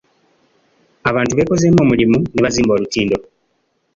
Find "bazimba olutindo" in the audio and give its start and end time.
2.45-3.17